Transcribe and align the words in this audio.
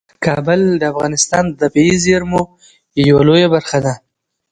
کابل 0.25 0.61
د 0.77 0.83
افغانستان 0.93 1.43
د 1.49 1.53
طبیعي 1.61 1.95
زیرمو 2.05 2.41
یوه 3.09 3.21
لویه 3.27 3.47
برخه 3.55 3.77
ده. 3.85 3.93